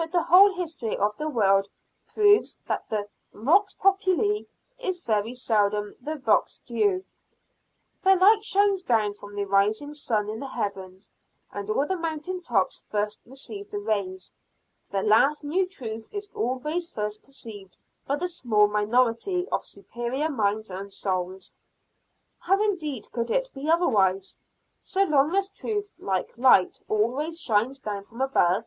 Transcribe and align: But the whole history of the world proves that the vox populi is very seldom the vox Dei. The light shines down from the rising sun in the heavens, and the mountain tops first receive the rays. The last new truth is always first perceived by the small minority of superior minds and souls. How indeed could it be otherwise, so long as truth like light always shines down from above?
But 0.00 0.12
the 0.12 0.22
whole 0.22 0.52
history 0.54 0.96
of 0.96 1.16
the 1.16 1.28
world 1.28 1.68
proves 2.06 2.56
that 2.68 2.88
the 2.88 3.08
vox 3.32 3.74
populi 3.74 4.42
is 4.78 5.00
very 5.00 5.34
seldom 5.34 5.96
the 6.00 6.14
vox 6.14 6.58
Dei. 6.60 7.02
The 8.04 8.14
light 8.14 8.44
shines 8.44 8.80
down 8.82 9.14
from 9.14 9.34
the 9.34 9.44
rising 9.44 9.92
sun 9.94 10.28
in 10.30 10.38
the 10.38 10.46
heavens, 10.46 11.10
and 11.50 11.66
the 11.66 11.96
mountain 11.96 12.40
tops 12.40 12.84
first 12.88 13.18
receive 13.26 13.72
the 13.72 13.80
rays. 13.80 14.32
The 14.88 15.02
last 15.02 15.42
new 15.42 15.66
truth 15.66 16.08
is 16.12 16.30
always 16.32 16.88
first 16.88 17.22
perceived 17.24 17.76
by 18.06 18.16
the 18.16 18.28
small 18.28 18.68
minority 18.68 19.48
of 19.48 19.64
superior 19.66 20.28
minds 20.30 20.70
and 20.70 20.92
souls. 20.92 21.54
How 22.38 22.62
indeed 22.62 23.10
could 23.10 23.32
it 23.32 23.50
be 23.52 23.68
otherwise, 23.68 24.38
so 24.80 25.02
long 25.02 25.34
as 25.34 25.50
truth 25.50 25.96
like 25.98 26.38
light 26.38 26.78
always 26.88 27.40
shines 27.40 27.80
down 27.80 28.04
from 28.04 28.20
above? 28.20 28.64